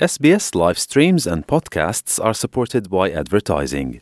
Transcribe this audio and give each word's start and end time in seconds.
SBS 0.00 0.55
live 0.55 0.77
streams 0.77 1.27
and 1.27 1.45
podcasts 1.45 2.19
are 2.19 2.33
supported 2.33 2.89
by 2.89 3.11
advertising. 3.21 3.97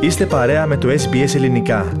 Είστε 0.00 0.26
παρέα 0.26 0.66
με 0.66 0.76
το 0.76 0.88
SBS 0.88 1.34
Ελληνικά. 1.34 1.92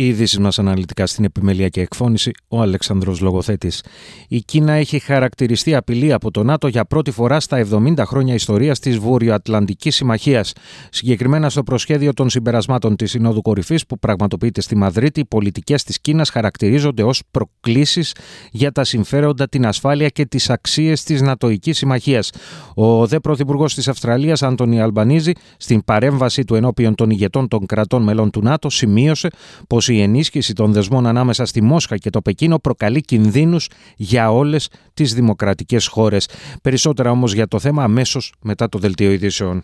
Οι 0.00 0.06
ειδήσει 0.06 0.40
μας 0.40 0.58
αναλυτικά 0.58 1.06
στην 1.06 1.24
επιμελία 1.24 1.68
και 1.68 1.80
εκφώνηση, 1.80 2.30
ο 2.48 2.60
Αλεξανδρό 2.60 3.16
Λογοθέτης. 3.20 3.82
Η 4.28 4.40
Κίνα 4.40 4.72
έχει 4.72 4.98
χαρακτηριστεί 4.98 5.74
απειλή 5.74 6.12
από 6.12 6.30
το 6.30 6.42
ΝΑΤΟ 6.42 6.68
για 6.68 6.84
πρώτη 6.84 7.10
φορά 7.10 7.40
στα 7.40 7.66
70 7.70 8.04
χρόνια 8.06 8.34
ιστορίας 8.34 8.78
της 8.78 8.98
Βορειοατλαντικής 8.98 9.94
Συμμαχίας. 9.94 10.52
Συγκεκριμένα 10.90 11.50
στο 11.50 11.62
προσχέδιο 11.62 12.14
των 12.14 12.30
συμπερασμάτων 12.30 12.96
της 12.96 13.10
Συνόδου 13.10 13.42
Κορυφής 13.42 13.86
που 13.86 13.98
πραγματοποιείται 13.98 14.60
στη 14.60 14.76
Μαδρίτη, 14.76 15.20
οι 15.20 15.24
πολιτικές 15.24 15.82
της 15.82 16.00
Κίνας 16.00 16.30
χαρακτηρίζονται 16.30 17.02
ως 17.02 17.22
προκλήσεις 17.30 18.14
για 18.50 18.72
τα 18.72 18.84
συμφέροντα, 18.84 19.48
την 19.48 19.66
ασφάλεια 19.66 20.08
και 20.08 20.26
τις 20.26 20.50
αξίες 20.50 21.02
της 21.02 21.22
Νατοικής 21.22 21.76
Συμμαχίας. 21.76 22.30
Ο 22.74 23.06
δε 23.06 23.20
Πρωθυπουργός 23.20 23.74
της 23.74 23.88
Αυστραλίας, 23.88 24.42
Άντωνι 24.42 24.80
Αλμπανίζη, 24.80 25.32
στην 25.56 25.84
παρέμβαση 25.84 26.44
του 26.44 26.54
ενώπιον 26.54 26.94
των 26.94 27.10
ηγετών 27.10 27.48
των 27.48 27.66
κρατών 27.66 28.02
μελών 28.02 28.30
του 28.30 28.42
ΝΑΤΟ, 28.42 28.70
σημείωσε 28.70 29.28
πως 29.66 29.87
η 29.88 30.00
ενίσχυση 30.00 30.52
των 30.52 30.72
δεσμών 30.72 31.06
ανάμεσα 31.06 31.44
στη 31.44 31.62
Μόσχα 31.62 31.96
και 31.96 32.10
το 32.10 32.22
Πεκίνο 32.22 32.58
προκαλεί 32.58 33.00
κινδύνους 33.00 33.68
για 33.96 34.32
όλες 34.32 34.68
τις 34.94 35.14
δημοκρατικές 35.14 35.86
χώρες. 35.86 36.28
Περισσότερα 36.62 37.10
όμως 37.10 37.32
για 37.32 37.48
το 37.48 37.58
θέμα 37.58 37.82
αμέσως 37.82 38.32
μετά 38.40 38.68
το 38.68 38.78
δελτίο 38.78 39.10
ειδήσεων. 39.12 39.62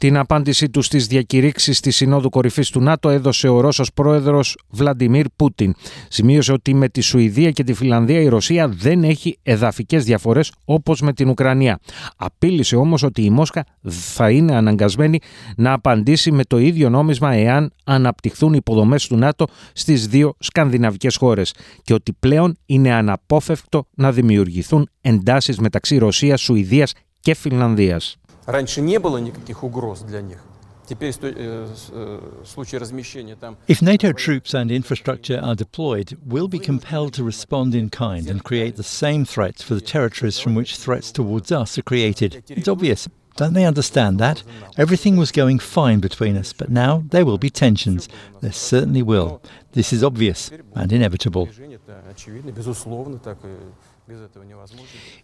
Την 0.00 0.16
απάντησή 0.16 0.70
του 0.70 0.82
στις 0.82 1.06
διακηρύξεις 1.06 1.80
της 1.80 1.96
Συνόδου 1.96 2.28
Κορυφής 2.28 2.70
του 2.70 2.80
ΝΑΤΟ 2.80 3.08
έδωσε 3.08 3.48
ο 3.48 3.60
Ρώσος 3.60 3.92
πρόεδρος 3.92 4.58
Βλαντιμίρ 4.70 5.26
Πούτιν. 5.36 5.74
Σημείωσε 6.08 6.52
ότι 6.52 6.74
με 6.74 6.88
τη 6.88 7.00
Σουηδία 7.00 7.50
και 7.50 7.64
τη 7.64 7.72
Φιλανδία 7.72 8.20
η 8.20 8.28
Ρωσία 8.28 8.68
δεν 8.68 9.04
έχει 9.04 9.38
εδαφικές 9.42 10.04
διαφορές 10.04 10.52
όπως 10.64 11.00
με 11.00 11.12
την 11.12 11.28
Ουκρανία. 11.28 11.78
Απείλησε 12.16 12.76
όμως 12.76 13.02
ότι 13.02 13.22
η 13.22 13.30
Μόσχα 13.30 13.64
θα 13.88 14.30
είναι 14.30 14.54
αναγκασμένη 14.54 15.18
να 15.56 15.72
απαντήσει 15.72 16.30
με 16.30 16.44
το 16.44 16.58
ίδιο 16.58 16.90
νόμισμα 16.90 17.32
εάν 17.32 17.72
αναπτυχθούν 17.84 18.52
υποδομές 18.52 19.06
του 19.06 19.16
ΝΑΤΟ 19.16 19.46
στις 19.72 20.06
δύο 20.06 20.34
σκανδιναβικές 20.38 21.16
χώρες 21.16 21.54
και 21.82 21.94
ότι 21.94 22.12
πλέον 22.20 22.56
είναι 22.66 22.92
αναπόφευκτο 22.92 23.86
να 23.94 24.12
δημιουργηθούν 24.12 24.88
εντάσεις 25.00 25.58
μεταξύ 25.58 25.98
Ρωσίας, 25.98 26.40
Σουηδίας 26.40 26.92
και 27.20 27.34
Φιλανδίας. 27.34 28.19
Раньше 28.45 28.81
не 28.81 28.99
было 28.99 29.17
никаких 29.17 29.63
угроз 29.63 30.01
для 30.01 30.21
них. 30.21 30.39
Теперь 30.87 31.13
в 31.13 32.45
случае 32.45 32.79
размещения 32.79 33.35
там... 33.35 33.57
If 33.67 33.81
NATO 33.81 34.13
troops 34.13 34.53
and 34.53 34.69
infrastructure 34.69 35.41
are 35.41 35.55
deployed, 35.55 36.15
we'll 36.23 36.47
be 36.47 36.59
compelled 36.59 37.13
to 37.13 37.23
respond 37.23 37.73
in 37.73 37.89
kind 37.89 38.29
and 38.29 38.43
create 38.43 38.75
the 38.75 38.83
same 38.83 39.25
threats 39.25 39.63
for 39.63 39.73
the 39.73 39.81
territories 39.81 40.39
from 40.39 40.53
which 40.53 40.77
threats 40.77 41.11
towards 41.11 41.51
us 41.51 41.77
are 41.79 41.81
created. 41.81 42.43
It's 42.49 42.67
obvious. 42.67 43.07
Don't 43.35 43.53
they 43.53 43.65
understand 43.65 44.19
that? 44.19 44.43
Everything 44.77 45.17
was 45.17 45.31
going 45.31 45.57
fine 45.57 45.99
between 45.99 46.37
us, 46.37 46.53
but 46.53 46.69
now 46.69 47.03
there 47.09 47.25
will 47.25 47.39
be 47.39 47.49
tensions. 47.49 48.07
There 48.41 48.53
certainly 48.53 49.01
will. 49.01 49.41
This 49.73 49.91
is 49.91 50.03
obvious 50.03 50.51
and 50.75 50.93
inevitable. 50.93 51.49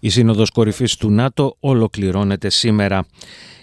Η 0.00 0.08
Σύνοδος 0.08 0.50
Κορυφής 0.50 0.96
του 0.96 1.10
ΝΑΤΟ 1.10 1.56
ολοκληρώνεται 1.60 2.48
σήμερα. 2.48 3.06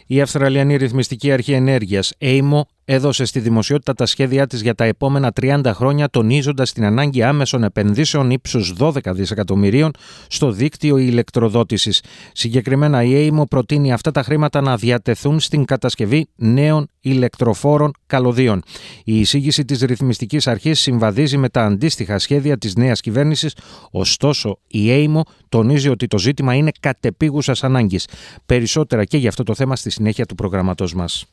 Η 0.07 0.21
Αυστραλιανή 0.21 0.75
Ρυθμιστική 0.75 1.31
Αρχή 1.31 1.53
Ενέργειας, 1.53 2.13
AIMO, 2.19 2.61
έδωσε 2.85 3.25
στη 3.25 3.39
δημοσιότητα 3.39 3.93
τα 3.93 4.05
σχέδιά 4.05 4.47
της 4.47 4.61
για 4.61 4.75
τα 4.75 4.83
επόμενα 4.83 5.31
30 5.41 5.61
χρόνια 5.65 6.09
τονίζοντας 6.09 6.73
την 6.73 6.85
ανάγκη 6.85 7.23
άμεσων 7.23 7.63
επενδύσεων 7.63 8.29
ύψους 8.29 8.73
12 8.79 8.91
δισεκατομμυρίων 9.05 9.91
στο 10.27 10.51
δίκτυο 10.51 10.97
ηλεκτροδότησης. 10.97 12.03
Συγκεκριμένα 12.33 13.03
η 13.03 13.13
ΑΕΜΟ 13.13 13.45
προτείνει 13.45 13.93
αυτά 13.93 14.11
τα 14.11 14.23
χρήματα 14.23 14.61
να 14.61 14.75
διατεθούν 14.77 15.39
στην 15.39 15.65
κατασκευή 15.65 16.27
νέων 16.35 16.87
ηλεκτροφόρων 16.99 17.91
καλωδίων. 18.05 18.61
Η 19.03 19.19
εισήγηση 19.19 19.65
της 19.65 19.81
ρυθμιστικής 19.81 20.47
αρχής 20.47 20.79
συμβαδίζει 20.79 21.37
με 21.37 21.49
τα 21.49 21.63
αντίστοιχα 21.63 22.19
σχέδια 22.19 22.57
της 22.57 22.75
νέας 22.75 23.01
κυβέρνησης, 23.01 23.55
ωστόσο 23.91 24.59
η 24.67 24.89
ΑΕΜΟ 24.89 25.23
τονίζει 25.49 25.89
ότι 25.89 26.07
το 26.07 26.17
ζήτημα 26.17 26.53
είναι 26.53 26.71
κατεπίγουσας 26.79 27.63
ανάγκης. 27.63 28.07
Περισσότερα 28.45 29.05
και 29.05 29.17
για 29.17 29.29
αυτό 29.29 29.43
το 29.43 29.55
θέμα 29.55 29.75
στη 29.75 29.89
συνέχεια 29.89 30.25
του 30.25 30.35
προγραμματός 30.35 30.93
μας. 30.93 31.25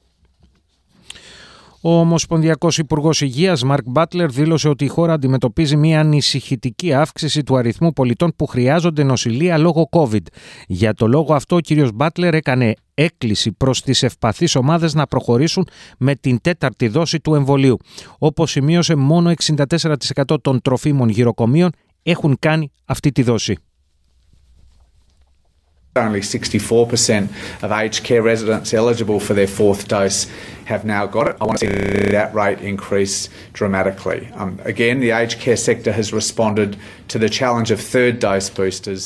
Ο 1.83 1.99
Ομοσπονδιακός 1.99 2.79
Υπουργός 2.79 3.21
Υγείας, 3.21 3.63
Μαρκ 3.63 3.85
Μπάτλερ, 3.87 4.31
δήλωσε 4.31 4.69
ότι 4.69 4.85
η 4.85 4.89
χώρα 4.89 5.13
αντιμετωπίζει 5.13 5.77
μια 5.77 6.01
ανησυχητική 6.01 6.93
αύξηση 6.93 7.43
του 7.43 7.57
αριθμού 7.57 7.93
πολιτών 7.93 8.33
που 8.37 8.47
χρειάζονται 8.47 9.03
νοσηλεία 9.03 9.59
λόγω 9.59 9.89
COVID. 9.93 10.23
Για 10.67 10.95
το 10.95 11.07
λόγο 11.07 11.35
αυτό, 11.35 11.57
ο 11.57 11.61
κ. 11.61 11.89
Μπάτλερ 11.95 12.35
έκανε 12.35 12.75
έκκληση 12.95 13.53
προς 13.53 13.83
τις 13.83 14.03
ευπαθείς 14.03 14.55
ομάδες 14.55 14.95
να 14.95 15.07
προχωρήσουν 15.07 15.69
με 15.99 16.15
την 16.15 16.41
τέταρτη 16.41 16.89
δόση 16.89 17.21
του 17.21 17.35
εμβολίου. 17.35 17.77
Όπως 18.19 18.51
σημείωσε, 18.51 18.95
μόνο 18.95 19.31
64% 19.31 20.41
των 20.43 20.61
τροφίμων 20.61 21.09
γυροκομείων 21.09 21.71
έχουν 22.03 22.37
κάνει 22.39 22.71
αυτή 22.85 23.13
τη 23.13 23.23
δόση. 23.23 23.59
Only 25.97 26.23
64% 26.23 27.29
of 27.63 27.73
aged 27.73 28.05
care 28.05 28.23
residents 28.23 28.73
eligible 28.73 29.19
for 29.19 29.35
their 29.35 29.49
fourth 29.49 29.89
dose 29.89 30.29
have 30.73 30.85
now 30.97 31.03
got 31.17 31.27
it. 31.31 31.35
I 31.41 31.45
want 31.49 31.59
to 31.59 31.67
see 31.67 32.11
that 32.19 32.31
rate 32.43 32.61
increase 32.73 33.17
dramatically. 33.59 34.23
Um, 34.41 34.51
again, 34.73 34.97
the 35.05 35.11
aged 35.21 35.39
care 35.45 35.61
sector 35.69 35.93
has 36.01 36.09
responded 36.21 36.71
to 37.13 37.17
the 37.25 37.31
challenge 37.39 37.71
of 37.71 37.79
third 37.95 38.15
dose 38.27 38.49
boosters. 38.59 39.03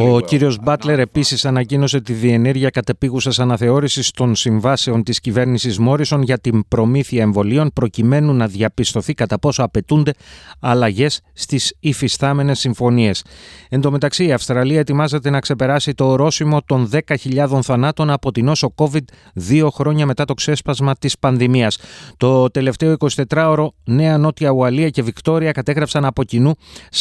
Ο 0.00 0.20
κύριος 0.20 0.58
Μπάτλερ 0.58 0.98
επίσης 0.98 1.44
ανακοίνωσε 1.44 2.00
τη 2.00 2.12
διενέργεια 2.12 2.70
κατεπίγουσας 2.70 3.38
αναθεώρησης 3.38 4.10
των 4.10 4.34
συμβάσεων 4.34 5.02
της 5.02 5.20
κυβέρνησης 5.20 5.78
Μόρισον 5.78 6.22
για 6.22 6.38
την 6.38 6.68
προμήθεια 6.68 7.22
εμβολίων 7.22 7.70
προκειμένου 7.72 8.34
να 8.34 8.46
διαπιστωθεί 8.46 9.14
κατά 9.14 9.38
πόσο 9.38 9.62
απαιτούνται 9.62 10.12
αλλαγές 10.60 11.20
στις 11.32 11.74
υφιστάμενες 11.80 12.58
συμφωνίες. 12.58 13.24
Εν 13.68 13.80
τω 13.80 13.90
μεταξύ 13.90 14.24
η 14.24 14.32
Αυστραλία 14.32 14.78
ετοιμάζεται 14.78 15.30
να 15.30 15.40
ξεπεράσει 15.40 15.94
το 15.94 16.04
ορόσημο 16.04 16.62
των 16.62 16.90
10.000 17.08 17.58
θανάτων 17.62 18.10
από 18.10 18.32
την 18.32 18.48
όσο 18.48 18.74
COVID 18.76 19.04
δύο 19.34 19.70
χρόνια 19.70 20.06
μετά 20.06 20.24
το 20.24 20.34
ξέσπασμα 20.34 20.91
της 20.98 21.18
πανδημίας. 21.18 21.78
Το 22.16 22.50
τελευταίο 22.50 22.96
24ωρο 23.28 23.66
Νέα 23.84 24.18
Νότια 24.18 24.50
Ουαλία 24.50 24.88
και 24.88 25.02
Βικτόρια 25.02 25.52
κατέγραψαν 25.52 26.04
από 26.04 26.24
κοινού 26.24 26.54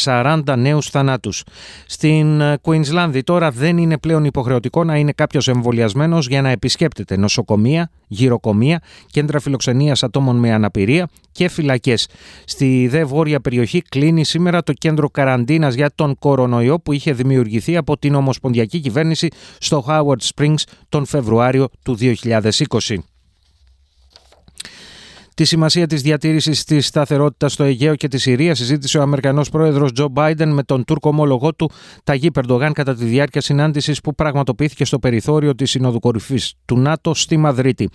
40 0.04 0.56
νέους 0.58 0.90
θανάτους. 0.90 1.44
Στην 1.86 2.42
Κουίνσλανδη 2.62 3.24
τώρα 3.24 3.52
δεν 3.52 3.78
είναι 3.78 3.98
πλέον 3.98 4.26
υποχρεωτικό 4.26 4.84
να 4.84 4.98
είναι 4.98 5.12
κάποιος 5.12 5.48
εμβολιασμένος 5.48 6.28
για 6.28 6.42
να 6.42 6.50
επισκέπτεται 6.50 7.18
νοσοκομεία, 7.18 7.92
γυροκομεία, 8.08 8.82
κέντρα 9.12 9.40
φιλοξενίας 9.40 10.04
ατόμων 10.04 10.36
με 10.36 10.54
αναπηρία 10.54 11.10
και 11.32 11.50
φυλακές. 11.50 12.08
Στη 12.46 12.88
δε 12.88 13.04
βόρεια 13.04 13.42
περιοχή 13.42 13.82
κλείνει 13.82 14.26
σήμερα 14.26 14.64
το 14.64 14.74
κέντρο 14.74 15.10
καραντίνας 15.10 15.74
για 15.74 15.92
τον 15.96 16.16
κορονοϊό 16.20 16.80
που 16.80 16.92
είχε 16.92 17.14
δημιουργηθεί 17.14 17.78
από 17.78 17.98
την 17.98 18.16
Ομοσπονδιακή 18.16 18.80
Κυβέρνηση 18.80 19.28
στο 19.60 19.86
Howard 19.88 20.34
Springs 20.36 20.64
τον 20.90 21.06
Φεβρουάριο 21.06 21.68
του 21.84 21.98
2020. 22.00 23.11
Τη 25.36 25.46
σημασία 25.46 25.88
της 25.88 26.02
διατήρησης 26.02 26.64
της 26.64 26.86
σταθερότητας 26.88 27.54
στο 27.54 27.64
Αιγαίο 27.64 27.96
και 27.96 28.08
τη 28.08 28.18
Συρία 28.18 28.56
συζήτησε 28.56 28.98
ο 28.98 29.02
Αμερικανός 29.02 29.50
πρόεδρος 29.50 29.92
Τζο 29.92 30.08
Μπάιντεν 30.08 30.54
με 30.54 30.64
τον 30.64 30.84
Τούρκο 30.86 31.10
ομόλογό 31.10 31.54
του 31.54 31.70
Ταγί 32.04 32.32
Περντογάν 32.32 32.74
κατά 32.74 32.96
τη 32.96 33.06
διάρκεια 33.06 33.42
συνάντησης 33.42 34.02
που 34.02 34.16
πραγματοποιήθηκε 34.16 34.86
στο 34.86 35.00
περιθώριο 35.00 35.56
της 35.56 35.70
Συνόδου 35.70 36.00
Κορυφής 36.00 36.54
του 36.66 36.80
ΝΑΤΟ 36.80 37.14
στη 37.14 37.38
Μαδρίτη. 37.38 37.90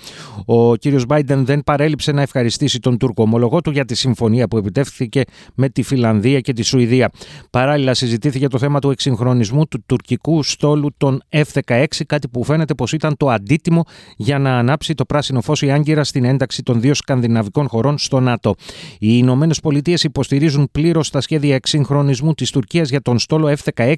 Ο 0.45 0.77
κ. 0.77 0.81
Μπάιντεν 1.07 1.45
δεν 1.45 1.65
παρέλειψε 1.65 2.13
να 2.13 2.23
ευχαριστήσει 2.23 2.79
τον 2.79 2.99
Τούρκο 2.99 3.23
ομόλογό 3.23 3.61
του 3.61 3.71
για 3.71 3.85
τη 3.85 3.95
συμφωνία 3.95 4.49
που 4.49 4.57
επιτεύχθηκε 4.57 5.23
με 5.55 5.69
τη 5.69 5.83
Φιλανδία 5.83 6.41
και 6.41 6.53
τη 6.53 6.63
Σουηδία. 6.63 7.11
Παράλληλα, 7.51 7.95
συζητήθηκε 7.95 8.49
το 8.49 8.59
θέμα 8.59 8.79
του 8.79 8.91
εξυγχρονισμού 8.91 9.67
του 9.67 9.83
τουρκικού 9.87 10.43
στόλου 10.43 10.91
των 10.97 11.23
F-16, 11.31 11.85
κάτι 12.07 12.29
που 12.29 12.45
φαίνεται 12.45 12.75
πως 12.75 12.93
ήταν 12.93 13.17
το 13.17 13.29
αντίτιμο 13.29 13.85
για 14.17 14.39
να 14.39 14.59
ανάψει 14.59 14.95
το 14.95 15.05
πράσινο 15.05 15.41
φως 15.41 15.63
η 15.63 15.71
Άγκυρα 15.71 16.05
στην 16.05 16.25
ένταξη 16.25 16.63
των 16.63 16.81
δύο 16.81 16.95
Σκανδιναβικών 16.95 17.25
σκανδιναβικών 17.27 17.69
χωρών 17.69 17.99
στο 17.99 18.21
ΝΑΤΟ. 18.21 18.55
Οι 18.99 19.09
Ηνωμένες 19.17 19.61
Πολιτείες 19.61 20.05
υποστηρίζουν 20.05 20.69
πλήρως 20.73 21.11
τα 21.11 21.21
σχέδια 21.21 21.55
εξυγχρονισμού 21.55 22.35
της 22.35 22.51
Τουρκίας 22.51 22.89
για 22.89 23.01
τον 23.01 23.19
στόλο 23.19 23.55
F-16, 23.65 23.95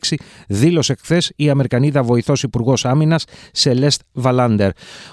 δήλωσε 0.49 0.95
χθες 1.03 1.33
η 1.37 1.51
Αμερικανίδα 1.51 2.03
βοηθός 2.03 2.43
Υπουργός 2.43 2.85
Άμυνας 2.85 3.25
Σελέστ 3.53 4.01
Βαλάντερ. 4.13 4.71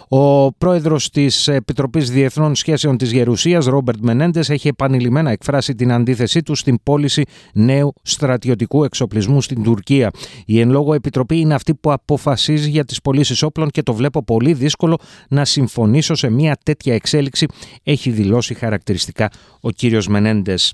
Ο 0.07 0.51
πρόεδρος 0.51 1.09
της 1.09 1.47
Επιτροπής 1.47 2.11
Διεθνών 2.11 2.55
Σχέσεων 2.55 2.97
της 2.97 3.11
Γερουσίας, 3.11 3.65
Ρόμπερτ 3.65 3.99
Μενέντες, 4.01 4.49
έχει 4.49 4.67
επανειλημμένα 4.67 5.31
εκφράσει 5.31 5.75
την 5.75 5.91
αντίθεσή 5.91 6.41
του 6.41 6.55
στην 6.55 6.77
πώληση 6.83 7.23
νέου 7.53 7.93
στρατιωτικού 8.01 8.83
εξοπλισμού 8.83 9.41
στην 9.41 9.63
Τουρκία. 9.63 10.11
Η 10.45 10.59
εν 10.59 10.69
λόγω 10.69 10.93
επιτροπή 10.93 11.39
είναι 11.39 11.53
αυτή 11.53 11.75
που 11.75 11.91
αποφασίζει 11.91 12.69
για 12.69 12.85
τις 12.85 13.01
πωλήσεις 13.01 13.43
όπλων 13.43 13.69
και 13.69 13.83
το 13.83 13.93
βλέπω 13.93 14.23
πολύ 14.23 14.53
δύσκολο 14.53 14.97
να 15.29 15.45
συμφωνήσω 15.45 16.15
σε 16.15 16.29
μια 16.29 16.57
τέτοια 16.63 16.93
εξέλιξη, 16.93 17.45
έχει 17.83 18.04
δηλώσει 18.09 18.53
χαρακτηριστικά 18.53 19.29
ο 19.61 19.71
κύριος 19.71 20.07
Μενέντες. 20.07 20.73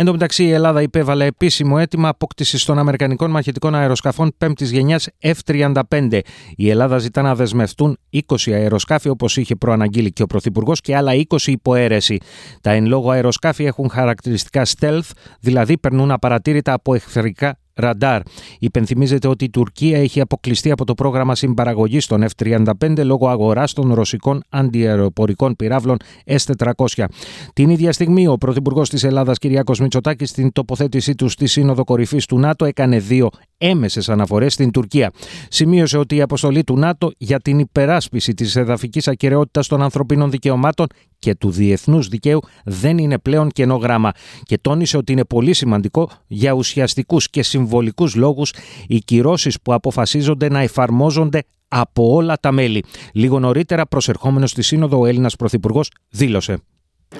Εν 0.00 0.04
τω 0.04 0.12
μεταξύ, 0.12 0.44
η 0.44 0.50
Ελλάδα 0.50 0.82
υπέβαλε 0.82 1.24
επίσημο 1.24 1.76
αίτημα 1.78 2.08
απόκτησης 2.08 2.64
των 2.64 2.78
Αμερικανικών 2.78 3.30
μαχητικών 3.30 3.74
αεροσκαφών 3.74 4.36
5η 4.38 4.62
γενιάς 4.62 5.08
F-35. 5.22 6.20
Η 6.56 6.70
Ελλάδα 6.70 6.98
ζητά 6.98 7.22
να 7.22 7.34
δεσμευτούν 7.34 7.98
20 8.10 8.52
αεροσκάφη, 8.52 9.08
όπως 9.08 9.36
είχε 9.36 9.56
προαναγγείλει 9.56 10.12
και 10.12 10.22
ο 10.22 10.26
Πρωθυπουργός, 10.26 10.80
και 10.80 10.96
άλλα 10.96 11.12
20 11.14 11.46
υποαίρεση. 11.46 12.18
Τα 12.60 12.70
εν 12.70 12.86
λόγω 12.86 13.10
αεροσκάφη 13.10 13.64
έχουν 13.64 13.90
χαρακτηριστικά 13.90 14.66
stealth, 14.78 15.10
δηλαδή 15.40 15.78
περνούν 15.78 16.10
απαρατήρητα 16.10 16.72
από 16.72 16.94
εχθρικά 16.94 17.58
ραντάρ. 17.78 18.22
Υπενθυμίζεται 18.58 19.28
ότι 19.28 19.44
η 19.44 19.50
Τουρκία 19.50 19.98
έχει 19.98 20.20
αποκλειστεί 20.20 20.70
από 20.70 20.84
το 20.84 20.94
πρόγραμμα 20.94 21.34
συμπαραγωγής 21.34 22.06
των 22.06 22.24
F-35 22.36 23.04
λόγω 23.04 23.28
αγοράς 23.28 23.72
των 23.72 23.94
ρωσικών 23.94 24.42
αντιαεροπορικών 24.48 25.56
πυράβλων 25.56 25.96
S-400. 26.24 27.04
Την 27.52 27.70
ίδια 27.70 27.92
στιγμή, 27.92 28.26
ο 28.26 28.36
Πρωθυπουργός 28.36 28.88
της 28.88 29.04
Ελλάδας, 29.04 29.38
Κυριάκος 29.38 29.80
Μητσοτάκης, 29.80 30.30
στην 30.30 30.52
τοποθέτησή 30.52 31.14
του 31.14 31.28
στη 31.28 31.46
Σύνοδο 31.46 31.84
Κορυφής 31.84 32.26
του 32.26 32.38
ΝΑΤΟ, 32.38 32.64
έκανε 32.64 32.98
δύο 32.98 33.28
έμεσες 33.58 34.08
αναφορές 34.08 34.52
στην 34.52 34.70
Τουρκία. 34.70 35.10
Σημείωσε 35.48 35.98
ότι 35.98 36.16
η 36.16 36.20
αποστολή 36.20 36.64
του 36.64 36.78
ΝΑΤΟ 36.78 37.12
για 37.18 37.40
την 37.40 37.58
υπεράσπιση 37.58 38.34
της 38.34 38.56
εδαφικής 38.56 39.08
ακαιρεότητας 39.08 39.66
των 39.66 39.82
ανθρωπίνων 39.82 40.30
δικαιωμάτων 40.30 40.86
και 41.18 41.34
του 41.34 41.50
διεθνούς 41.50 42.08
δικαίου 42.08 42.40
δεν 42.64 42.98
είναι 42.98 43.18
πλέον 43.18 43.50
κενό 43.50 43.76
γράμμα 43.76 44.12
και 44.42 44.58
τόνισε 44.58 44.96
ότι 44.96 45.12
είναι 45.12 45.24
πολύ 45.24 45.52
σημαντικό 45.52 46.10
για 46.26 46.52
ουσιαστικούς 46.52 47.30
και 47.30 47.42
συμβολικούς 47.42 48.14
λόγους 48.14 48.52
οι 48.86 48.98
κυρώσεις 48.98 49.60
που 49.62 49.72
αποφασίζονται 49.72 50.48
να 50.48 50.60
εφαρμόζονται 50.60 51.42
από 51.68 52.14
όλα 52.14 52.36
τα 52.40 52.52
μέλη. 52.52 52.84
Λίγο 53.12 53.38
νωρίτερα, 53.38 53.86
προσερχόμενος 53.86 54.50
στη 54.50 54.62
Σύνοδο, 54.62 54.98
ο 54.98 55.06
Έλληνας 55.06 55.36
Πρωθυπουργός 55.36 55.90
δήλωσε. 56.10 56.58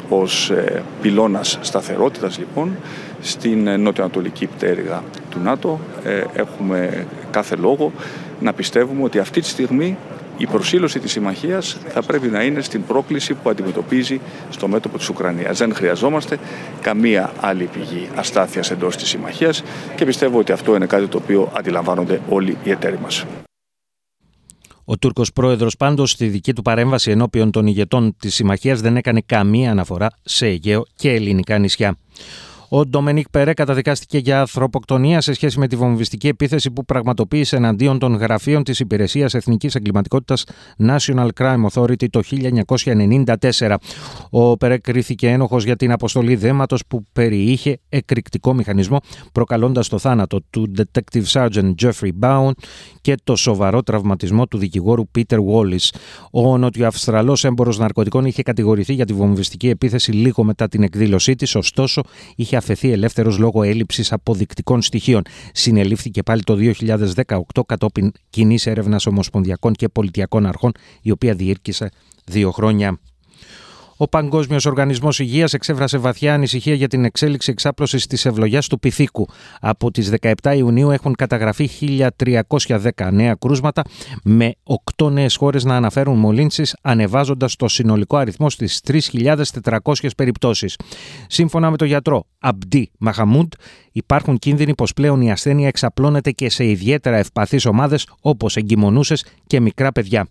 Ως 0.08 0.50
ε, 0.50 0.82
πυλώνας 1.02 1.58
σταθερότητας 1.60 2.38
λοιπόν 2.38 2.76
στην 3.20 3.66
ε, 3.66 3.76
νοτιοανατολική 3.76 4.46
πτέρυγα 4.46 5.02
του 5.28 5.40
ΝΑΤΟ 5.42 5.80
ε, 6.04 6.24
έχουμε 6.32 7.06
κάθε 7.30 7.56
λόγο 7.56 7.92
να 8.40 8.52
πιστεύουμε 8.52 9.02
ότι 9.02 9.18
αυτή 9.18 9.40
τη 9.40 9.46
στιγμή 9.46 9.96
η 10.38 10.46
προσήλωση 10.46 10.98
της 10.98 11.12
συμμαχίας 11.12 11.78
θα 11.88 12.02
πρέπει 12.02 12.28
να 12.28 12.42
είναι 12.42 12.60
στην 12.60 12.84
πρόκληση 12.84 13.34
που 13.34 13.50
αντιμετωπίζει 13.50 14.20
στο 14.50 14.68
μέτωπο 14.68 14.98
της 14.98 15.08
Ουκρανίας. 15.08 15.58
Δεν 15.58 15.74
χρειαζόμαστε 15.74 16.38
καμία 16.80 17.32
άλλη 17.40 17.64
πηγή 17.64 18.08
αστάθειας 18.14 18.70
εντός 18.70 18.96
της 18.96 19.08
συμμαχίας 19.08 19.62
και 19.96 20.04
πιστεύω 20.04 20.38
ότι 20.38 20.52
αυτό 20.52 20.74
είναι 20.74 20.86
κάτι 20.86 21.06
το 21.06 21.18
οποίο 21.18 21.52
αντιλαμβάνονται 21.56 22.20
όλοι 22.28 22.56
οι 22.64 22.70
εταίροι 22.70 22.98
μας. 23.02 23.24
Ο 24.84 24.96
Τούρκος 24.98 25.32
πρόεδρος 25.32 25.76
πάντως 25.76 26.10
στη 26.10 26.26
δική 26.26 26.52
του 26.52 26.62
παρέμβαση 26.62 27.10
ενώπιον 27.10 27.50
των 27.50 27.66
ηγετών 27.66 28.16
της 28.18 28.34
συμμαχίας 28.34 28.80
δεν 28.80 28.96
έκανε 28.96 29.22
καμία 29.26 29.70
αναφορά 29.70 30.10
σε 30.22 30.46
Αιγαίο 30.46 30.86
και 30.96 31.10
ελληνικά 31.10 31.58
νησιά. 31.58 31.96
Ο 32.70 32.86
Ντομενίκ 32.86 33.28
Περέ 33.28 33.52
καταδικάστηκε 33.52 34.18
για 34.18 34.40
ανθρωποκτονία 34.40 35.20
σε 35.20 35.32
σχέση 35.32 35.58
με 35.58 35.68
τη 35.68 35.76
βομβιστική 35.76 36.28
επίθεση 36.28 36.70
που 36.70 36.84
πραγματοποίησε 36.84 37.56
εναντίον 37.56 37.98
των 37.98 38.14
γραφείων 38.14 38.62
της 38.62 38.80
Υπηρεσίας 38.80 39.34
Εθνικής 39.34 39.74
Εγκληματικότητας 39.74 40.44
National 40.86 41.28
Crime 41.38 41.66
Authority 41.72 42.08
το 42.10 42.22
1994. 43.58 43.74
Ο 44.30 44.56
Περέ 44.56 44.78
κρίθηκε 44.78 45.28
ένοχος 45.28 45.64
για 45.64 45.76
την 45.76 45.92
αποστολή 45.92 46.34
δέματος 46.34 46.82
που 46.88 47.04
περιείχε 47.12 47.78
εκρηκτικό 47.88 48.54
μηχανισμό, 48.54 49.00
προκαλώντας 49.32 49.88
το 49.88 49.98
θάνατο 49.98 50.40
του 50.50 50.72
Detective 50.76 51.24
Sergeant 51.32 51.74
Jeffrey 51.82 52.10
Bowen 52.20 52.52
και 53.00 53.14
το 53.24 53.36
σοβαρό 53.36 53.82
τραυματισμό 53.82 54.46
του 54.46 54.58
δικηγόρου 54.58 55.10
Peter 55.18 55.38
Wallis. 55.38 55.88
Ο 56.30 56.58
Νοτιοαυστραλός 56.58 57.44
έμπορος 57.44 57.78
ναρκωτικών 57.78 58.24
είχε 58.24 58.42
κατηγορηθεί 58.42 58.92
για 58.92 59.06
τη 59.06 59.12
βομβιστική 59.12 59.68
επίθεση 59.68 60.12
λίγο 60.12 60.44
μετά 60.44 60.68
την 60.68 60.82
εκδήλωσή 60.82 61.34
της, 61.34 61.54
ωστόσο 61.54 62.02
είχε 62.36 62.56
αφαιθεί 62.58 62.90
ελεύθερος 62.90 63.38
λόγω 63.38 63.62
έλλειψης 63.62 64.12
αποδεικτικών 64.12 64.82
στοιχείων. 64.82 65.22
Συνελήφθηκε 65.52 66.22
πάλι 66.22 66.42
το 66.42 66.56
2018 67.24 67.62
κατόπιν 67.66 68.12
κοινής 68.30 68.66
έρευνας 68.66 69.06
ομοσπονδιακών 69.06 69.72
και 69.72 69.88
πολιτιακών 69.88 70.46
αρχών, 70.46 70.72
η 71.02 71.10
οποία 71.10 71.34
διήρκησε 71.34 71.90
δύο 72.24 72.50
χρόνια. 72.50 72.98
Ο 74.00 74.08
Παγκόσμιος 74.08 74.66
Οργανισμός 74.66 75.18
Υγείας 75.18 75.54
εξέφρασε 75.54 75.98
βαθιά 75.98 76.34
ανησυχία 76.34 76.74
για 76.74 76.88
την 76.88 77.04
εξέλιξη 77.04 77.50
εξάπλωσης 77.50 78.06
της 78.06 78.24
ευλογιάς 78.24 78.68
του 78.68 78.78
πυθίκου. 78.78 79.26
Από 79.60 79.90
τις 79.90 80.10
17 80.20 80.54
Ιουνίου 80.56 80.90
έχουν 80.90 81.14
καταγραφεί 81.14 81.70
1.310 82.18 83.12
νέα 83.12 83.34
κρούσματα, 83.34 83.82
με 84.24 84.54
8 84.96 85.10
νέες 85.10 85.36
χώρες 85.36 85.64
να 85.64 85.76
αναφέρουν 85.76 86.18
μολύνσεις, 86.18 86.76
ανεβάζοντας 86.82 87.56
το 87.56 87.68
συνολικό 87.68 88.16
αριθμό 88.16 88.50
στις 88.50 88.80
3.400 88.86 90.08
περιπτώσεις. 90.16 90.76
Σύμφωνα 91.26 91.70
με 91.70 91.76
τον 91.76 91.86
γιατρό 91.86 92.24
Αμπτί 92.38 92.90
Μαχαμούντ, 92.98 93.52
υπάρχουν 93.92 94.38
κίνδυνοι 94.38 94.74
πως 94.74 94.92
πλέον 94.92 95.20
η 95.20 95.30
ασθένεια 95.30 95.68
εξαπλώνεται 95.68 96.30
και 96.30 96.50
σε 96.50 96.64
ιδιαίτερα 96.64 97.16
ευπαθείς 97.16 97.66
ομάδες 97.66 98.08
όπως 98.20 98.56
εγκυμονούσες 98.56 99.24
και 99.46 99.60
μικρά 99.60 99.92
παιδιά. 99.92 100.26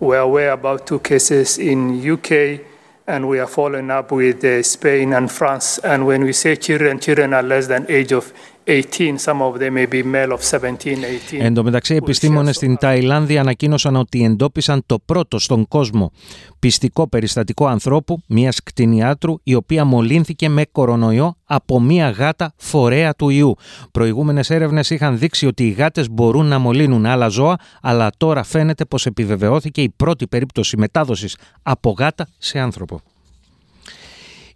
We 0.00 0.16
are 0.16 0.20
aware 0.20 0.52
about 0.52 0.86
two 0.86 1.00
cases 1.00 1.58
in 1.58 2.00
UK 2.00 2.62
and 3.06 3.28
we 3.28 3.38
are 3.38 3.46
following 3.46 3.90
up 3.90 4.12
with 4.12 4.42
uh, 4.42 4.62
Spain 4.62 5.12
and 5.12 5.30
France. 5.30 5.76
And 5.76 6.06
when 6.06 6.24
we 6.24 6.32
say 6.32 6.56
children, 6.56 6.98
children 7.00 7.34
are 7.34 7.42
less 7.42 7.66
than 7.66 7.84
age 7.86 8.10
of 8.12 8.32
18. 8.70 9.18
Some 9.18 9.42
of 9.42 9.58
them 9.58 9.74
may 9.74 9.86
be 9.86 10.02
male 10.02 10.32
of 10.32 10.42
17, 10.42 11.04
18. 11.30 11.40
Εν 11.40 11.54
τω 11.54 11.62
μεταξύ, 11.62 11.94
επιστήμονες 11.94 12.56
στην 12.56 12.76
Ταϊλάνδη 12.76 13.38
ανακοίνωσαν 13.38 13.96
ότι 13.96 14.24
εντόπισαν 14.24 14.82
το 14.86 14.98
πρώτο 15.04 15.38
στον 15.38 15.68
κόσμο 15.68 16.12
πιστικό 16.58 17.08
περιστατικό 17.08 17.66
ανθρώπου, 17.66 18.22
μιας 18.26 18.62
κτηνιάτρου, 18.62 19.34
η 19.42 19.54
οποία 19.54 19.84
μολύνθηκε 19.84 20.48
με 20.48 20.64
κορονοϊό 20.72 21.34
από 21.44 21.80
μια 21.80 22.10
γάτα 22.10 22.52
φορέα 22.56 23.14
του 23.14 23.28
ιού. 23.28 23.54
Προηγούμενες 23.90 24.50
έρευνες 24.50 24.90
είχαν 24.90 25.18
δείξει 25.18 25.46
ότι 25.46 25.66
οι 25.66 25.70
γάτες 25.70 26.10
μπορούν 26.10 26.46
να 26.46 26.58
μολύνουν 26.58 27.06
άλλα 27.06 27.28
ζώα, 27.28 27.56
αλλά 27.82 28.10
τώρα 28.16 28.42
φαίνεται 28.42 28.84
πως 28.84 29.06
επιβεβαιώθηκε 29.06 29.82
η 29.82 29.92
πρώτη 29.96 30.26
περίπτωση 30.26 30.76
μετάδοσης 30.76 31.36
από 31.62 31.94
γάτα 31.98 32.28
σε 32.38 32.58
άνθρωπο. 32.58 33.00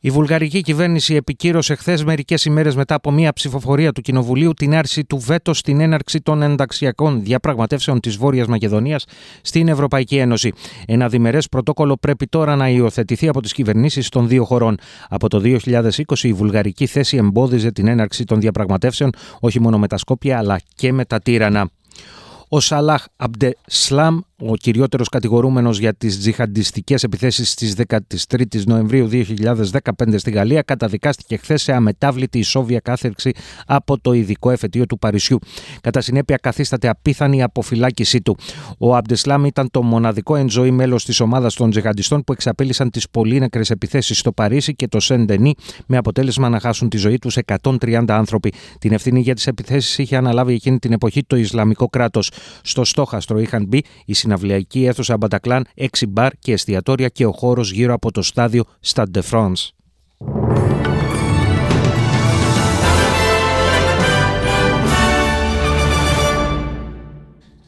Η 0.06 0.10
βουλγαρική 0.10 0.60
κυβέρνηση 0.60 1.14
επικύρωσε 1.14 1.74
χθες, 1.74 2.04
μερικές 2.04 2.44
ημέρες 2.44 2.76
μετά 2.76 2.94
από 2.94 3.10
μια 3.10 3.32
ψηφοφορία 3.32 3.92
του 3.92 4.00
Κοινοβουλίου, 4.00 4.52
την 4.52 4.74
άρση 4.74 5.04
του 5.04 5.18
βέτος 5.18 5.58
στην 5.58 5.80
έναρξη 5.80 6.20
των 6.20 6.42
ενταξιακών 6.42 7.22
διαπραγματεύσεων 7.22 8.00
της 8.00 8.16
Βόρειας 8.16 8.46
Μακεδονίας 8.46 9.04
στην 9.42 9.68
Ευρωπαϊκή 9.68 10.16
Ένωση. 10.16 10.52
Ένα 10.86 11.08
διμερές 11.08 11.48
πρωτόκολλο 11.48 11.96
πρέπει 11.96 12.26
τώρα 12.26 12.56
να 12.56 12.68
υιοθετηθεί 12.68 13.28
από 13.28 13.42
τις 13.42 13.52
κυβερνήσεις 13.52 14.08
των 14.08 14.28
δύο 14.28 14.44
χωρών. 14.44 14.76
Από 15.08 15.28
το 15.28 15.38
2020 15.38 16.22
η 16.22 16.32
βουλγαρική 16.32 16.86
θέση 16.86 17.16
εμπόδιζε 17.16 17.72
την 17.72 17.86
έναρξη 17.86 18.24
των 18.24 18.40
διαπραγματεύσεων 18.40 19.10
όχι 19.40 19.60
μόνο 19.60 19.78
με 19.78 19.86
τα 19.86 19.96
Σκόπια 19.96 20.38
αλλά 20.38 20.60
και 20.74 20.92
με 20.92 21.04
τα 21.04 21.20
Τύρανα. 21.20 21.68
Ο 22.48 22.60
Σαλάχ 22.60 23.04
Αμπτεσλάμ, 23.16 24.18
ο 24.46 24.56
κυριότερος 24.56 25.08
κατηγορούμενος 25.08 25.78
για 25.78 25.94
τις 25.94 26.18
τζιχαντιστικές 26.18 27.02
επιθέσεις 27.02 27.50
στις 27.50 27.74
13 27.74 28.64
Νοεμβρίου 28.66 29.08
2015 29.08 30.18
στη 30.18 30.30
Γαλλία, 30.30 30.62
καταδικάστηκε 30.62 31.36
χθες 31.36 31.62
σε 31.62 31.72
αμετάβλητη 31.72 32.38
ισόβια 32.38 32.80
κάθερξη 32.80 33.32
από 33.66 34.00
το 34.00 34.12
ειδικό 34.12 34.50
εφετείο 34.50 34.86
του 34.86 34.98
Παρισιού. 34.98 35.38
Κατά 35.80 36.00
συνέπεια, 36.00 36.36
καθίσταται 36.36 36.88
απίθανη 36.88 37.36
η 37.36 37.42
αποφυλάκησή 37.42 38.20
του. 38.20 38.36
Ο 38.78 38.94
Αμπτεσλάμ 38.96 39.44
ήταν 39.44 39.70
το 39.70 39.82
μοναδικό 39.82 40.36
εν 40.36 40.50
ζωή 40.50 40.70
μέλος 40.70 41.04
της 41.04 41.20
ομάδας 41.20 41.54
των 41.54 41.70
τζιχαντιστών 41.70 42.24
που 42.24 42.32
εξαπέλυσαν 42.32 42.90
τις 42.90 43.10
πολύνεκρε 43.10 43.62
επιθέσεις 43.68 44.18
στο 44.18 44.32
Παρίσι 44.32 44.74
και 44.74 44.88
το 44.88 45.00
Σεντενί, 45.00 45.54
με 45.86 45.96
αποτέλεσμα 45.96 46.48
να 46.48 46.60
χάσουν 46.60 46.88
τη 46.88 46.96
ζωή 46.96 47.18
τους 47.18 47.36
130 47.60 48.04
άνθρωποι. 48.08 48.52
Την 48.78 48.92
ευθύνη 48.92 49.20
για 49.20 49.34
τις 49.34 49.46
επιθέσεις 49.46 49.98
είχε 49.98 50.16
αναλάβει 50.16 50.54
εκείνη 50.54 50.78
την 50.78 50.92
εποχή 50.92 51.24
το 51.24 51.36
Ισλαμικό 51.36 51.86
κράτος. 51.86 52.30
Στο 52.62 52.84
στόχαστρο 52.84 53.38
είχαν 53.38 53.66
μπει 53.66 53.84
η 54.04 54.12
συναυλιακή 54.12 54.84
αίθουσα 54.84 55.16
Μπατακλάν, 55.16 55.66
έξι 55.74 56.06
μπαρ 56.06 56.32
και 56.38 56.52
εστιατόρια 56.52 57.08
και 57.08 57.26
ο 57.26 57.32
χώρος 57.32 57.72
γύρω 57.72 57.94
από 57.94 58.12
το 58.12 58.22
στάδιο 58.22 58.64
Stade 58.86 59.04
de 59.14 59.22
France. 59.30 59.68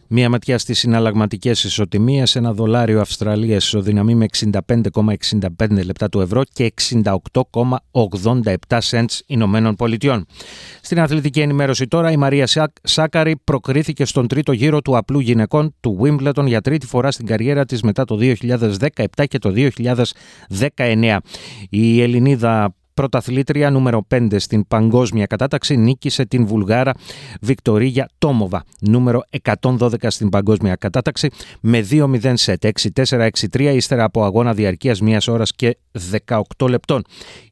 Μία 0.08 0.28
ματιά 0.28 0.58
στις 0.58 0.78
συναλλαγματικές 0.78 1.64
ισοτιμίες, 1.64 2.36
ένα 2.36 2.52
δολάριο 2.52 3.00
Αυστραλίας 3.00 3.64
ισοδυναμεί 3.64 4.14
με 4.14 4.26
65,65 4.38 5.84
λεπτά 5.84 6.08
του 6.08 6.20
ευρώ 6.20 6.42
και 6.52 6.72
68,87 6.92 8.78
cents 8.90 9.20
Ηνωμένων 9.26 9.74
Πολιτειών. 9.74 10.26
Στην 10.80 11.00
αθλητική 11.00 11.40
ενημέρωση 11.40 11.86
τώρα 11.86 12.10
η 12.10 12.16
Μαρία 12.16 12.48
Σάκαρη 12.82 13.36
προκρίθηκε 13.44 14.04
στον 14.04 14.26
τρίτο 14.26 14.52
γύρο 14.52 14.82
του 14.82 14.96
απλού 14.96 15.18
γυναικών 15.18 15.74
του 15.80 15.98
Wimbledon 16.02 16.46
για 16.46 16.60
τρίτη 16.60 16.86
φορά 16.86 17.10
στην 17.10 17.26
καριέρα 17.26 17.64
της 17.64 17.82
μετά 17.82 18.04
το 18.04 18.18
2017 18.20 19.06
και 19.28 19.38
το 19.38 19.52
2019. 20.76 21.16
Η 21.70 22.02
Ελληνίδα 22.02 22.74
πρωταθλήτρια 22.96 23.70
νούμερο 23.70 24.06
5 24.14 24.26
στην 24.36 24.66
παγκόσμια 24.68 25.26
κατάταξη 25.26 25.76
νίκησε 25.76 26.24
την 26.24 26.46
Βουλγάρα 26.46 26.92
Βικτορίγια 27.40 28.08
Τόμοβα 28.18 28.64
νούμερο 28.80 29.22
112 29.60 29.94
στην 30.06 30.28
παγκόσμια 30.28 30.74
κατάταξη 30.74 31.30
με 31.60 31.86
2-0 31.90 32.32
σετ 32.34 32.66
6-4-6-3 32.94 33.28
ύστερα 33.74 34.04
από 34.04 34.24
αγώνα 34.24 34.54
διαρκείας 34.54 35.00
μιας 35.00 35.28
ώρας 35.28 35.52
και 35.52 35.76
18 36.26 36.68
λεπτών. 36.68 37.02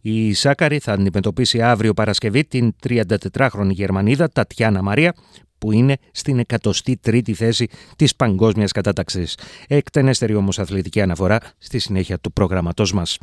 Η 0.00 0.32
Σάκαρη 0.32 0.78
θα 0.78 0.92
αντιμετωπίσει 0.92 1.62
αύριο 1.62 1.94
Παρασκευή 1.94 2.44
την 2.44 2.74
34χρονη 2.88 3.70
Γερμανίδα 3.70 4.28
Τατιάνα 4.28 4.82
Μαρία 4.82 5.14
που 5.58 5.72
είναι 5.72 5.96
στην 6.12 6.42
103η 6.62 7.32
θέση 7.32 7.68
της 7.96 8.16
παγκόσμιας 8.16 8.72
κατάταξης. 8.72 9.38
Εκτενέστερη 9.66 10.34
όμως 10.34 10.58
αθλητική 10.58 11.00
αναφορά 11.00 11.38
στη 11.58 11.78
συνέχεια 11.78 12.18
του 12.18 12.32
προγραμματός 12.32 12.92
μας. 12.92 13.18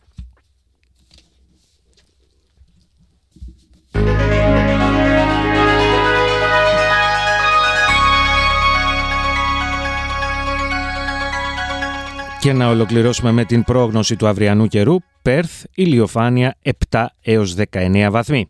Και 12.42 12.54
να 12.54 12.70
ολοκληρώσουμε 12.70 13.32
με 13.32 13.46
την 13.46 13.64
πρόγνωση 13.64 14.16
του 14.16 14.28
αυριανού 14.28 14.68
καιρού. 14.68 14.96
Πέρθ, 15.22 15.64
ηλιοφάνεια 15.76 16.56
7 16.90 17.06
έως 17.22 17.56
19 17.72 18.08
βαθμοί. 18.12 18.50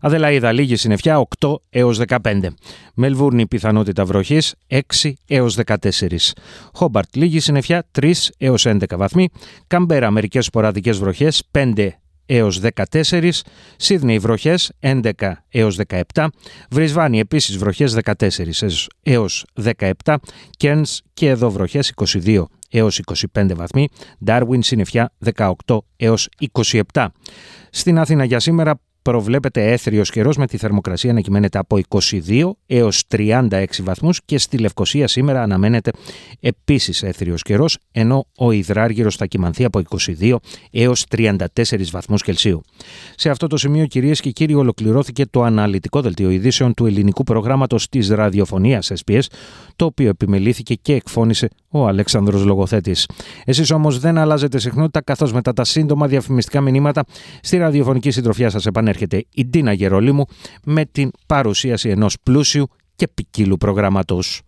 Αδελαίδα, 0.00 0.52
λίγη 0.52 0.76
συννεφιά 0.76 1.18
8 1.40 1.54
έως 1.70 1.98
15. 1.98 2.18
Μελβούρνη, 2.94 3.46
πιθανότητα 3.46 4.04
βροχής 4.04 4.54
6 4.66 5.12
έως 5.26 5.54
14. 5.54 6.34
Χόμπαρτ, 6.74 7.16
λίγη 7.16 7.40
συννεφιά 7.40 7.86
3 7.90 8.30
έως 8.38 8.66
11 8.66 8.96
βαθμοί. 8.96 9.28
Καμπέρα, 9.66 10.10
μερικές 10.10 10.44
σποραδικές 10.44 10.98
βροχές 10.98 11.42
5 11.50 11.88
έως 12.26 12.60
14, 12.60 13.42
Σίδνεϊ 13.76 14.18
βροχές 14.18 14.72
11 14.80 15.44
έως 15.48 15.76
17, 15.76 16.26
Βρισβάνη 16.70 17.18
επίσης 17.18 17.56
βροχές 17.58 17.92
14 17.92 18.88
έως 19.02 19.44
17, 19.52 20.16
Κέρνς 20.56 21.00
και 21.14 21.28
εδώ 21.28 21.50
βροχές 21.50 21.88
22 21.88 22.44
έως 22.70 23.00
25 23.34 23.54
βαθμοί, 23.54 23.88
Ντάρουιν 24.24 24.62
συννεφιά 24.62 25.12
18 25.34 25.54
έως 25.96 26.28
27. 26.92 27.06
Στην 27.70 27.98
Αθήνα 27.98 28.24
για 28.24 28.40
σήμερα 28.40 28.80
προβλέπεται 29.02 29.72
έθριος 29.72 30.10
καιρός 30.10 30.36
με 30.36 30.46
τη 30.46 30.56
θερμοκρασία 30.56 31.12
να 31.12 31.20
κυμαίνεται 31.20 31.58
από 31.58 31.78
22 31.88 32.50
έως 32.66 33.04
36 33.10 33.64
βαθμούς 33.82 34.20
και 34.24 34.38
στη 34.38 34.58
Λευκοσία 34.58 35.08
σήμερα 35.08 35.42
αναμένεται 35.42 35.90
επίσης 36.40 37.02
έθριος 37.02 37.42
καιρός 37.42 37.78
ενώ 37.92 38.26
ο 38.36 38.50
υδράργυρος 38.50 39.16
θα 39.16 39.26
κυμανθεί 39.26 39.64
από 39.64 39.82
22 40.20 40.36
έως 40.70 41.04
34 41.16 41.36
βαθμούς 41.90 42.22
Κελσίου. 42.22 42.60
Σε 43.16 43.30
αυτό 43.30 43.46
το 43.46 43.56
σημείο 43.56 43.86
κυρίες 43.86 44.20
και 44.20 44.30
κύριοι 44.30 44.54
ολοκληρώθηκε 44.54 45.26
το 45.26 45.42
αναλυτικό 45.42 46.00
δελτίο 46.00 46.30
ειδήσεων 46.30 46.74
του 46.74 46.86
ελληνικού 46.86 47.22
προγράμματος 47.22 47.88
της 47.88 48.08
ραδιοφωνίας 48.08 48.92
SPS 49.04 49.20
το 49.76 49.84
οποίο 49.84 50.08
επιμελήθηκε 50.08 50.74
και 50.74 50.94
εκφώνησε 50.94 51.48
ο 51.68 51.86
Αλέξανδρος 51.86 52.44
Λογοθέτης. 52.44 53.08
Εσείς 53.44 53.70
όμως 53.70 53.98
δεν 53.98 54.18
αλλάζετε 54.18 54.58
συχνότητα 54.58 55.02
καθώς 55.02 55.32
μετά 55.32 55.52
τα 55.52 55.64
σύντομα 55.64 56.06
διαφημιστικά 56.06 56.60
μηνύματα 56.60 57.04
στη 57.40 57.56
ραδιοφωνική 57.56 58.10
συντροφιά 58.10 58.50
σας 58.50 58.66
επανέρχεται 58.90 59.26
η 59.34 59.46
Ντίνα 59.46 59.72
Γερολίμου 59.72 60.24
με 60.64 60.84
την 60.84 61.10
παρουσίαση 61.26 61.88
ενός 61.88 62.16
πλούσιου 62.22 62.68
και 62.96 63.08
ποικίλου 63.08 63.56
προγράμματος. 63.56 64.42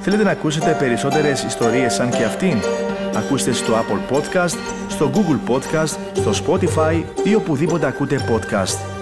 Θέλετε 0.00 0.24
να 0.24 0.30
ακούσετε 0.30 0.76
περισσότερες 0.78 1.42
ιστορίες 1.42 1.94
σαν 1.94 2.10
και 2.10 2.24
αυτήν; 2.24 2.58
Ακούστε 3.14 3.52
στο 3.52 3.72
Apple 3.72 4.16
Podcast, 4.16 4.56
στο 4.88 5.10
Google 5.14 5.50
Podcast, 5.50 5.96
στο 6.12 6.30
Spotify 6.44 7.04
ή 7.24 7.34
οπουδήποτε 7.34 7.86
ακούτε 7.86 8.20
podcast. 8.30 8.95